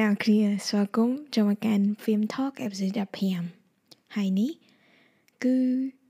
[0.00, 2.96] អ្នកគ្រាស្វាគមន៍ចូលមកកាន់ Film Talk episode
[3.54, 4.50] 15ហើយនេះ
[5.44, 5.56] គឺ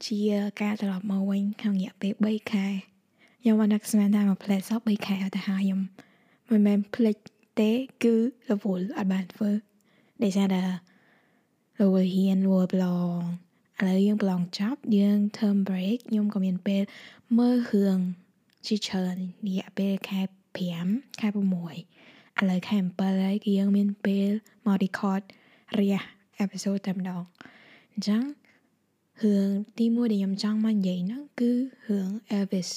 [0.06, 0.21] ជា
[0.60, 2.66] ការត្រឡប់មកវិញក្នុងរយៈពេល3ខែ
[3.40, 5.81] ខ្ញុំបាននឹកស្មានថាមកផ្លែសោះ3ខែទៅហើយខ្ញុំ
[6.50, 7.17] មិនមែនភ្លេច
[7.60, 7.71] ទេ
[8.03, 8.14] គឺ
[8.50, 9.50] រវល់អត់បានធ្វើ
[10.22, 10.62] ដោយសារតែ
[11.80, 12.87] រវល់ហ៊ានរវល់ប្រឡ
[13.17, 13.21] ង
[13.80, 16.83] ឥឡូវយើងប្រឡងចប់យើង term break ខ្ញុំក៏មានពេល
[17.38, 17.98] មើលរឿង
[18.66, 20.20] ជាច្រើនរយៈពេលខែ
[20.73, 24.30] 5ខែ6 ឥឡូវខែ7ហើយគឺយើងមានពេល
[24.66, 25.22] មក record
[25.78, 26.02] រយៈ
[26.45, 27.22] episode តែម្ដង
[27.92, 28.22] អញ្ចឹង
[29.22, 31.50] រឿងទីមួយដែលខ្ញុំចង់មកនិយាយហ្នឹងគឺ
[31.88, 32.08] រឿង
[32.38, 32.70] Elvis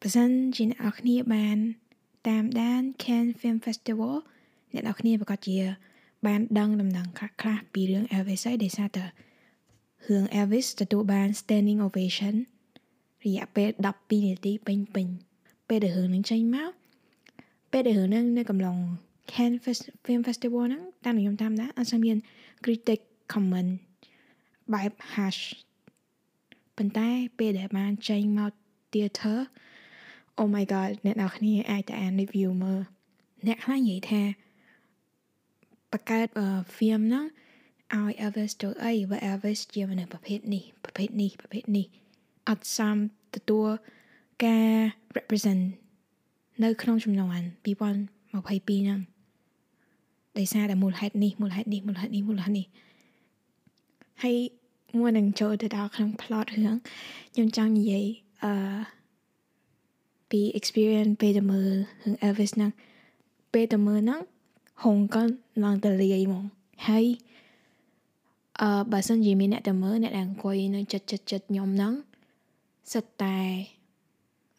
[0.00, 1.58] បើសិនជាអ្នកនរគ្នាបាន
[2.28, 4.14] តាមដាន Cannes Film Festival
[4.72, 5.58] អ្នកនរគ្នាប្រកាសជា
[6.26, 9.04] បានដឹងដំណឹងខ្លះៗពីរឿង Elvis ហើយដោយសារតែ
[10.06, 12.34] រឿង Elvis ទទួលបាន standing ovation
[13.24, 15.06] រយៈពេល12នាទីពេញពេញ
[15.68, 16.70] ពេលដែលរឿងនឹងចេញមក
[17.76, 18.76] ពេលដែលរឿងហ្នឹងនៅកំឡុង
[19.32, 19.60] Cannes
[20.06, 22.16] Film Festival ហ្នឹងតាមខ្ញុំតាមដែរអត់ស្មាន
[22.64, 23.00] critic
[23.32, 23.72] comment
[24.72, 25.40] បែប hash
[26.76, 27.08] ប៉ុន្តែ
[27.38, 28.52] ពេលដែលបានចេញមក
[28.92, 29.38] theater
[30.40, 32.80] oh my god អ្នកនរគ្នាអាចទៅអាន review មើល
[33.46, 34.22] អ្នកខ្លះនិយាយថា
[35.92, 36.26] បង្កើត
[36.76, 37.26] film ហ្នឹង
[37.94, 41.86] ឲ្យ Elvis ទៅអីបើ Elvis ជាមនុស្សប្រភេទនេះប្រភេទនេះប្រភេទនេះ
[42.48, 42.96] អត់សម
[43.34, 43.68] ទទួល
[44.44, 44.70] ការ
[45.18, 45.64] represent
[46.62, 49.00] នៅក្នុងចំនួន2022ហ្នឹង
[50.38, 52.66] ដោយសារតែមូលហេតុនេះមូលហេតុនេះមូលហេតុនេះមូលហេតុនេះ
[54.22, 54.36] ហើយ
[54.98, 56.76] មួយនឹងចូលទៅដល់ក្នុង plot រឿង
[57.32, 58.04] ខ្ញុំចង់និយាយ
[58.44, 58.52] អឺ
[60.30, 61.70] ពី experience ពេលទៅមើល
[62.02, 62.70] រឿង Elvis ហ្នឹង
[63.52, 64.20] ពេលទៅមើលហ្នឹង
[64.84, 65.28] ហងកន
[65.64, 66.44] ឡើងទៅលាយហ្មង
[66.88, 67.06] ហើយ
[68.60, 71.94] អឺបើសិនជាមានអ្នកទៅមើលអ្នកដែលអង្គុយនៅចិត្តចិត្តចិត្តខ្ញុំហ្នឹង
[72.92, 73.38] សិតតែ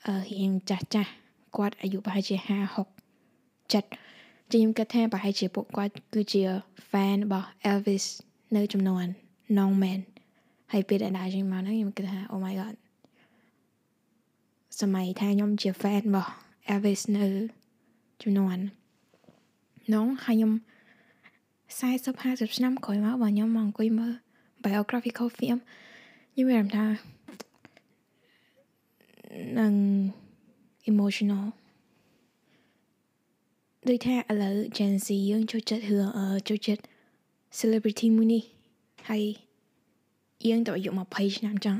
[0.08, 1.12] អឺរៀងចាស់ចាស់
[1.58, 2.86] គាត់អាយុប្រហែលជា5 6
[3.72, 3.80] 7ជា
[4.52, 6.42] ខ្ញុំគិតថាប្រហែលជាពួកគាត់គឺជា
[6.90, 8.06] fan របស់ Elvis
[8.56, 9.06] នៅចំនួន
[9.58, 10.00] non man
[10.72, 12.76] ហើយពេលដែលដើរចេញមកហ្នឹងខ្ញុំគិតថា oh my god
[14.80, 16.32] សម័យថាខ្ញុំជា fan របស់
[16.74, 17.26] Elvis នៅ
[18.22, 18.58] ចំនួន
[19.94, 20.52] នងហើយខ្ញុំ
[21.80, 24.14] 40 50ឆ្នាំក្រោយមកបើខ្ញុំមកអង្គុយមើល
[24.64, 25.58] biographical film
[26.32, 26.86] ខ្ញុំមានអារម្មណ៍ថា
[29.60, 29.74] នឹង
[30.92, 31.46] emotional
[33.88, 36.84] ដូចថាឥឡូវ Gen Z យើងចូលចិត្តរឿងអឺចូលចិត្ត
[37.60, 38.44] celebrity មួយនេះ
[39.10, 39.24] ហើយ
[40.48, 41.78] យើងទៅអាយុ20ឆ្នាំចឹង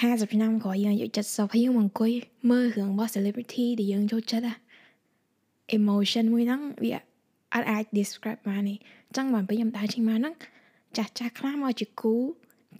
[0.00, 2.12] 50ឆ្នាំក្រោយយើងអាយុ70ហើយយើងមកអង្គុយ
[2.50, 4.54] មើលរឿងរបស់ celebrity ដែលយើងចូលចិត្តអា
[5.76, 6.92] emotion មួយហ្នឹងវា
[7.54, 8.74] អត់អាច describe បានទេ
[9.16, 10.34] ចឹងបានពេលខ្ញុំដើរចេញមកហ្នឹង
[10.96, 12.14] ចាស់ចាស់ខ្លះមកជាគូ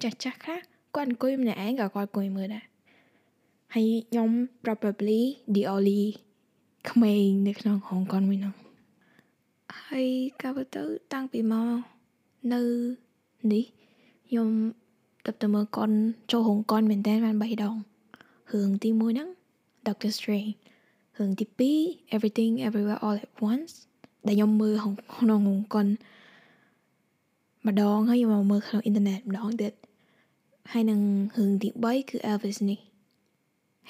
[0.03, 0.61] ចាស់ចាស់ខ្លះ
[0.95, 2.65] គាត់អង្គុយម្នាក់ឯងក៏គាត់អង្គុយមើលដែរ
[3.77, 4.31] ហើយខ្ញុំ
[4.65, 5.21] probably
[5.55, 6.03] the only
[6.91, 8.55] ក្មេងនៅក្នុងហងកុនមួយនោះ
[9.87, 10.09] ហើយ
[10.43, 11.79] កាលទៅតាំងពីមក
[12.53, 12.61] នៅ
[13.53, 13.65] នេះ
[14.29, 14.49] ខ្ញុំ
[15.27, 15.91] ទៅទៅមើលកុន
[16.33, 17.77] ចូលហងកុនមែនតើបាន3ដង
[18.53, 19.29] រឿងទី1ហ្នឹង
[19.87, 20.53] Doctor Strange
[21.19, 21.45] រឿងទី
[21.81, 23.73] 2 Everything Everywhere All at Once
[24.27, 24.75] ដែលខ្ញុំមើល
[25.19, 25.87] ក្នុងហងកុន
[27.67, 29.73] ម្ដងហើយខ្ញុំមកមើលក្នុងអ៊ីនធឺណិតម្ដងទៀត
[30.73, 31.01] ហើយនឹង
[31.37, 32.81] រឿងទី3គឺ Elvis នេះ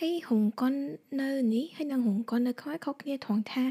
[0.00, 0.74] ហើយហុងកុន
[1.20, 3.64] នៅនេះហើយនឹងហុងកុននៅខ្មែរខុសគ្នាត្រង់ថា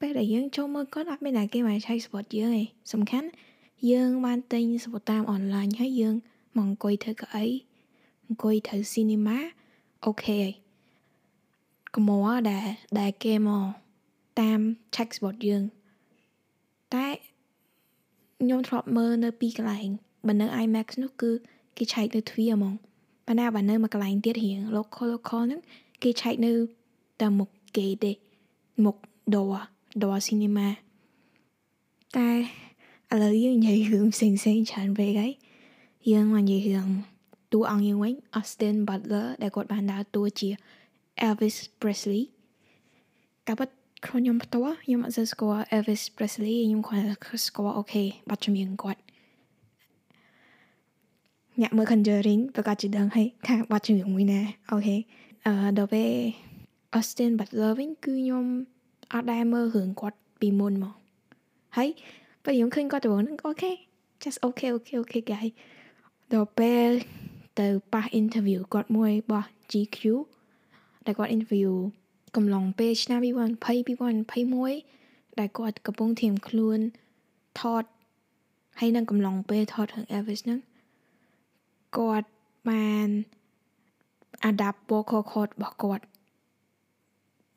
[0.00, 3.28] ពេលដែលយើងចូលមើលកុនអត់មានតែគេមកឆៃ support យើងឯងសំខាន់
[3.90, 6.14] យើងបានទិញ support តាមអនឡាញហើយយើង
[6.56, 7.46] មកអង្គុយធ្វើកៅអី
[8.26, 9.38] អង្គុយធ្វើ cinema
[10.04, 10.52] អូខេហើយ
[11.94, 12.66] កុំមកដែល
[13.00, 13.64] ដែលគេមក
[14.40, 14.60] តាម
[14.94, 15.62] check support យើង
[16.94, 17.06] តែ
[18.40, 19.88] ខ្ញុំធ្លាប់មើលនៅពីកន្លែង
[20.26, 21.30] បើនៅ IMAX នោះគឺ
[21.76, 22.74] គេឆែកនៅទ្វារហ្មង
[23.28, 25.60] ប៉ុន្តែបើនៅមួយកន្លែងទៀតរៀង local local ហ្នឹង
[26.02, 26.52] គេឆែកនៅ
[27.20, 28.12] តែមុខគេទេ
[28.84, 28.96] មុខ
[29.34, 29.58] door
[30.02, 30.68] door cinema
[32.16, 32.30] តែ
[33.12, 35.32] ឥឡូវយើងនិយាយរឿងផ្សេងផ្សេងច្រើនពេកហើយ
[36.10, 36.88] យើងមកនិយាយរឿង
[37.52, 40.48] តួអង្គយើងវិញ Austin Butler ដែលគាត់បានដើរតួជា
[41.26, 42.22] Elvis Presley
[43.48, 43.68] កាពិត
[44.06, 47.14] ខ្ញុំផ្ទាល់ខ្ញុំអត់សូវស្គាល់ Elvis Presley ខ្ញុំគ្រាន់តែ
[47.46, 49.00] ស្គាល់អូខេបទចម្រៀងគាត់
[51.62, 54.40] អ្នកមើល Conjuring ប្រកាសជាដឹងហើយថាបទចម្រៀងមួយណា
[54.70, 54.96] អូខេ
[55.46, 56.10] អឺដល់ពេល
[56.98, 58.44] Austin Butler វិញគឺខ្ញុំ
[59.12, 60.94] អត់ដែលមើលរឿងគាត់ពីមុនមក
[61.76, 61.88] ហើយ
[62.44, 63.70] ពេលខ្ញុំឃើញគាត់ទៅហ្នឹងអូខេ
[64.22, 65.52] just okay okay okay guys
[66.32, 66.90] ដល់ពេល
[67.60, 69.98] ទៅប៉ះ interview គាត់មួយរបស់ GQ
[71.06, 71.72] ដែលគាត់ interview
[72.36, 73.62] កំឡុងពេលឆ្នាំ2020
[74.44, 76.78] 2021ដែលគាត់កំពុងធៀមខ្លួន
[77.60, 77.84] ថត
[78.80, 80.60] ហើយនឹងកំឡុងពេលថតរឿង Elvis ហ្នឹង
[81.96, 82.28] គាត់
[82.68, 83.08] បាន
[84.50, 86.04] adapt vocal cord របស់គាត់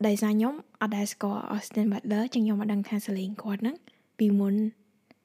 [0.08, 3.76] ដោយសារខ្ញុំអត់ដែលស្គាល់ Austin Butler ចឹងខ្ញុំអត់ដឹងថាសលេងគាត់ហ្នឹង
[4.18, 4.56] ពពីមុន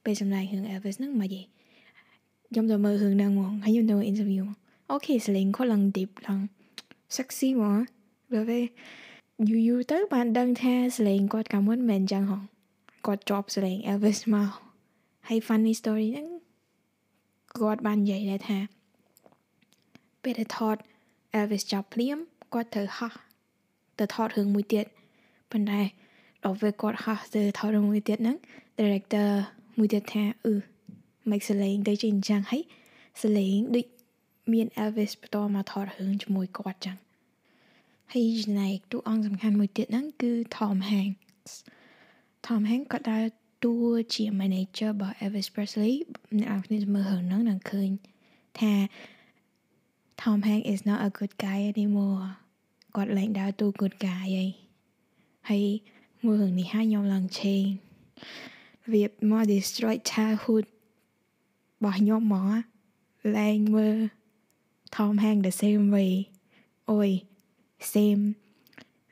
[0.05, 1.43] ពេលសម្ដែងរឿង Elvis ហ្នឹងមកយេ
[2.51, 4.45] ខ្ញុំទៅមើលរឿងហ្នឹងហ្មងហើយខ្ញុំទៅ interview
[4.91, 6.41] អូខេសលេងគាត់ឡើង deep ឡើង
[7.17, 7.79] sexy ហ្មង
[8.33, 8.65] ដល់ពេល
[9.49, 12.43] យូរយូរទៅបានដឹងថាសលេងគាត់កាលមុនមិនអញ្ចឹងហង
[13.07, 14.51] គាត់ជាប់សលេង Elvis មក
[15.29, 16.29] ហើយ funny story ហ្នឹង
[17.59, 18.59] គាត់បាននិយាយដែរថា
[20.27, 20.77] ពេលដែលថត
[21.39, 22.19] Elvis ចប់ភ្លាម
[22.55, 23.13] គាត់ត្រូវហោះ
[23.99, 24.87] ទៅថតរឿងមួយទៀត
[25.51, 25.81] ប៉ុន្តែ
[26.45, 28.37] ដល់ពេលគាត់ហោះទៅថតរឿងមួយទៀតហ្នឹង
[28.79, 29.29] director
[29.79, 30.55] មួយទៀតថាអឺ
[31.31, 32.63] មិនសលេងទៅជាអញ្ចឹងហើយ
[33.23, 33.87] សលេងដូច
[34.53, 36.97] មាន Elvis បន្តមកថតរឿងជាមួយគាត់ចឹង
[38.13, 41.53] ហើយចំណែកតួអង្គសំខាន់មួយទៀតហ្នឹងគឺ Tom Hanks
[42.47, 43.25] Tom Hanks ក៏ដើរ
[43.65, 43.77] តួ
[44.15, 45.95] ជា manager របស់ Elvis Presley
[46.39, 47.91] អ្នកនរគ្នាមើលរឿងហ្នឹងនឹងឃើញ
[48.61, 48.73] ថា
[50.26, 52.26] Tom Hanks is not a good guy anymore
[52.96, 54.50] គាត់លែងដើរតួ good guy ហើយ
[55.50, 55.66] ហើយ
[56.26, 57.64] មើលរឿងនេះហើយខ្ញុំឡើងឆេង
[58.92, 62.50] វាមក destroy childhood របស់ខ្ញុំហ្មង
[63.38, 63.98] លែងមើល
[64.96, 66.14] Tom Hanks the same way
[66.90, 67.10] អូយ
[67.94, 68.24] same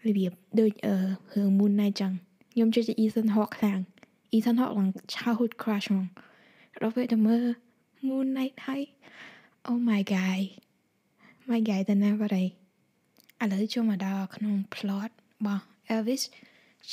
[0.06, 0.96] របៀបដូចអឺ
[1.34, 2.14] រឿង Moon Knight ចឹង
[2.54, 3.80] ខ្ញុំជឿជា Ethan Hawke ខ្លាំង
[4.36, 6.06] Ethan Hawke ឡើង childhood crush ហ្មង
[6.82, 7.46] ដល់ពេលទៅមើល
[8.08, 8.84] Moon Knight ហើយ
[9.70, 10.44] Oh my god
[11.51, 12.49] my guy ទៅណាបាត់ហើយ
[13.43, 15.65] ឥឡូវចូលមកដល់ក្នុង plot របស់
[15.95, 16.23] Elvis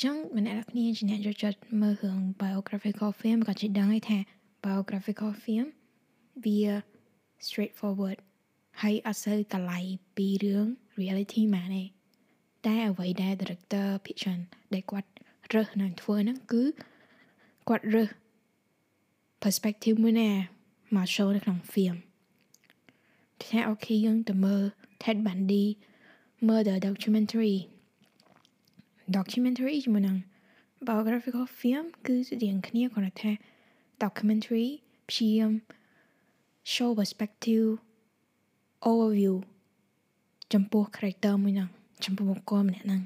[0.02, 4.18] ចឹងម្នាក់គ្នាជាអ្នកចូលចិត្តមើលរឿង biographical film ក៏ជិះដឹងហើយថា
[4.64, 5.66] biographical film
[6.44, 6.60] វា
[7.46, 8.18] straightforward
[8.82, 9.80] ហើយអត់សូវកលៃ
[10.16, 10.66] ពីរឿង
[11.00, 11.84] reality ម៉ានទេ
[12.66, 14.38] តែអ្វីដែល director fiction
[14.72, 15.10] ដែលគាត់
[15.54, 16.62] រើសនឹងធ្វើហ្នឹងគឺ
[17.68, 18.10] គាត់រើស
[19.42, 20.30] perspective មួយណា
[20.96, 21.96] មក show នៅក្នុង film
[23.50, 24.62] ថាអូខេយើងទៅមើល
[25.02, 25.64] Ted Bundy
[26.48, 27.56] murder documentary
[29.16, 30.16] documentary ជាមួយនឹង
[30.88, 33.32] biographical film គឺស្តៀងគ្នាគ្រាន់តែថា
[34.04, 34.68] documentary
[35.08, 35.52] ព្យាយាម
[36.72, 37.68] show perspective
[38.90, 39.34] overview
[40.52, 41.68] ចំពោះ character មួយហ្នឹង
[42.04, 43.02] ចំពោះបុគ្គលម្នាក់ហ្នឹង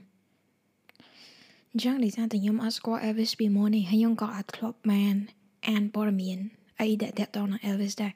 [1.70, 5.14] អញ្ចឹងដោយសារតែខ្ញុំអត់ស្គាល់ Elvis ពីមុននេះហើយខ្ញុំក៏អត់ធ្លាប់បាន
[5.68, 6.38] អានព័ត៌មាន
[6.80, 8.12] អីដែលតាក់ទងនឹង Elvis ដែរ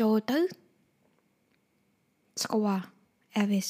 [0.00, 0.38] ចូលទៅ
[2.42, 2.84] ស្គាល់
[3.40, 3.68] Elvis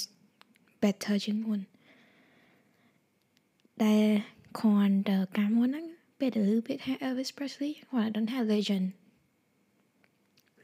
[0.82, 1.60] better ជាងមុន
[3.84, 4.04] ដែល
[4.58, 5.86] គាត់ទៅកាលមុនហ្នឹង
[6.18, 8.86] ពេលទៅពាក្យថា Elvis Presley គាត់ដឹងថា legend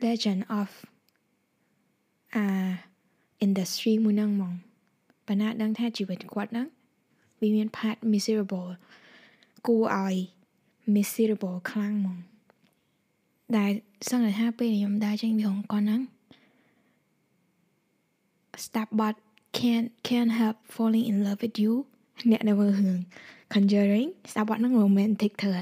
[0.05, 0.69] legend of
[2.35, 2.47] អា
[3.47, 4.55] industry មួយហ្នឹងហ្មង
[5.27, 6.67] ប៉ុន្តែដឹងថាជីវិតគាត់ហ្នឹង
[7.41, 8.71] វាមាន part miserable
[9.67, 10.17] គួរឲ្យ
[10.95, 12.19] miserable ខ្លាំងហ្មង
[13.57, 13.71] ដែល
[14.09, 16.01] សង្ឃថាពេលខ្ញុំដើរចេញពីហុងកុនហ្នឹង
[18.65, 19.15] stop but
[19.59, 21.75] can't can't help falling in love with you
[22.31, 22.99] អ្នកនៅមើលរឿង
[23.53, 25.57] Conjuring ស្ដាប់បទហ្នឹង romantic ធ្វើ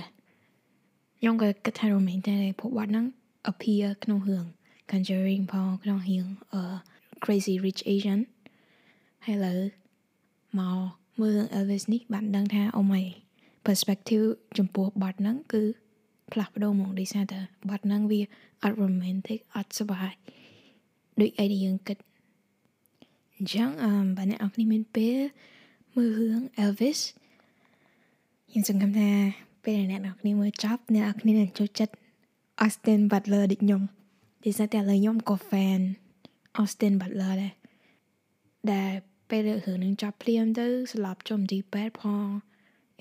[1.19, 3.07] ខ្ញុំក៏គិតថា romantic តែពួកបទហ្នឹង
[3.51, 4.45] appear ក្នុងរឿង
[4.91, 6.63] Conjuring ផងក្នុងរឿងអឺ
[7.25, 8.21] Crazy Rich Asian
[9.27, 9.55] ហើយលើ
[10.59, 10.79] មក
[11.21, 13.03] មើលរឿង Elvis នេះបានដឹងថាអូម៉ៃ
[13.67, 14.27] perspective
[14.59, 15.63] ចំពោះបទហ្នឹងគឺ
[16.33, 17.41] ផ្លាស់ប្ដូរមកដោយសារតែ
[17.71, 18.21] បទហ្នឹងវា
[18.63, 20.13] អត់ romantic អត់សុបាយ
[21.21, 21.99] ដូចអីដែលយើងគិត
[23.37, 25.19] អញ្ចឹងអឺបើអ្នកនរគ្នាមានពេល
[25.97, 27.01] មើលរឿង Elvis
[28.49, 29.11] ខ្ញុំសង្ឃឹមថា
[29.65, 31.95] ពេលអ្នកនរគ្នាមើលចប់អ្នកនរគ្នានឹងចូលចិត្ត
[32.65, 33.83] Austin Butler ដូចខ្ញុំ
[34.45, 35.81] ដោយសារតែឥឡូវខ្ញុំក៏ fan
[36.61, 37.53] Austin Butler ដែរ
[38.73, 38.93] ដែល
[39.29, 42.27] ពេលរឿងនឹងចប់ភ្លាមទៅស្លាប់ចំទីពេទ្យផង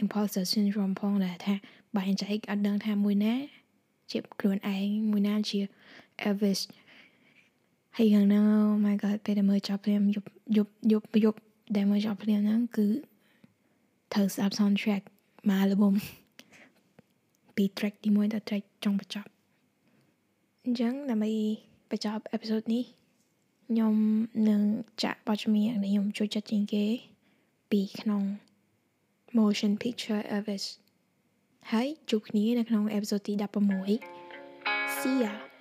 [0.01, 1.55] imposter syndrome ផងដែលថា
[1.97, 3.35] បែងចែកអត់ដឹងថាមួយណា
[4.11, 5.59] ជាខ្លួនឯងមួយណាជា
[6.27, 6.59] Elvis
[7.97, 11.39] ហើយយ៉ាងណា oh my god ពេលដែលមើលចប់ភ្លាមយប់យប់យប់យប់
[11.75, 12.87] ដែលមើលចប់ភ្លាមហ្នឹងគឺ
[14.13, 15.03] ត្រូវស្ដាប់ soundtrack
[15.49, 15.93] មក album
[17.55, 19.29] ពី track ទី1ដល់ track ចុងបញ្ចប់
[20.65, 21.31] អញ្ចឹងដើម្បី
[21.89, 22.83] បញ្ចប់ episode នេះ
[23.69, 23.95] ខ្ញុំ
[24.49, 24.61] នឹង
[25.03, 26.85] ចាក់បទចម្រៀងដែលខ្ញុំចូលចិត្តជាងគេ
[27.71, 28.21] ពីក្នុង
[29.37, 30.65] motion picture Elvis
[31.71, 33.33] ហើយជួបគ្នានៅក្នុង episode ទី
[34.15, 35.52] 16 See ya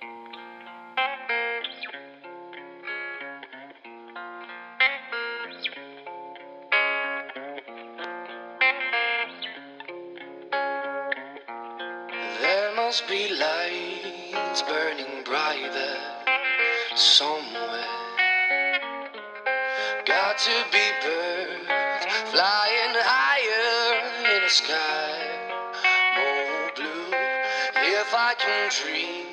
[12.93, 15.97] must be lights burning brighter
[16.95, 17.87] somewhere.
[20.05, 21.65] Got to be birds
[22.29, 25.17] flying higher in the sky,
[26.17, 27.17] more blue.
[27.99, 29.32] If I can dream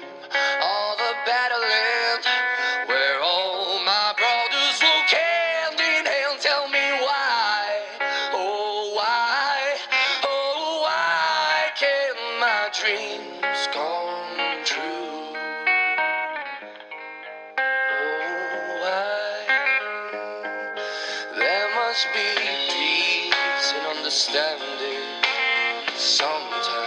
[26.01, 26.80] sometimes.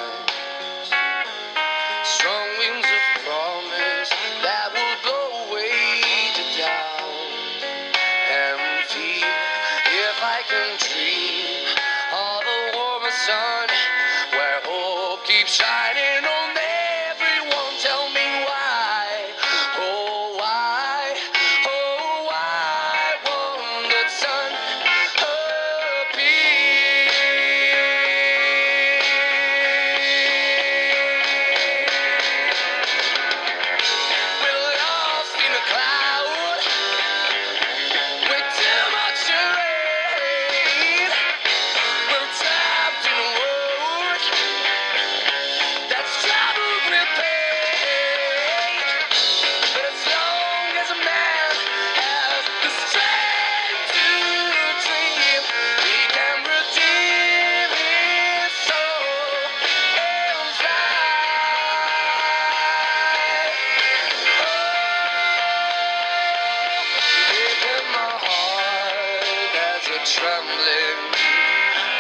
[70.06, 71.00] trembling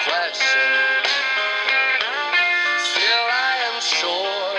[0.03, 0.71] question.
[2.77, 4.55] Still, I am sure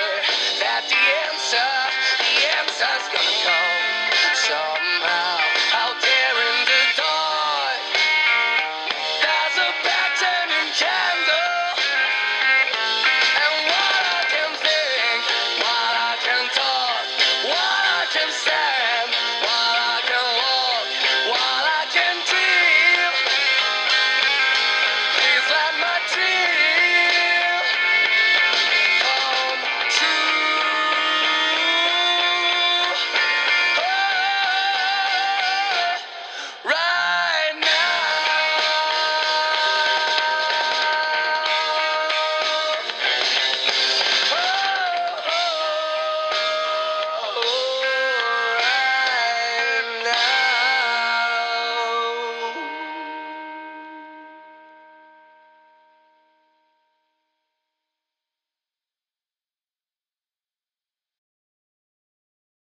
[0.65, 1.73] that the answer,
[2.25, 5.39] the answer's gonna come somehow.
[5.77, 7.81] Out there in the dark,
[9.09, 11.97] there's a bad turning candle.
[13.25, 15.23] And what I can think,
[15.61, 17.05] what I can talk,
[17.49, 18.74] what I can say.